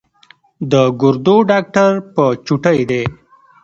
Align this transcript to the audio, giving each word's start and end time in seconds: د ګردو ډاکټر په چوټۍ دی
د 0.71 0.73
ګردو 1.01 1.35
ډاکټر 1.49 1.91
په 2.13 2.23
چوټۍ 2.45 2.79
دی 2.89 3.03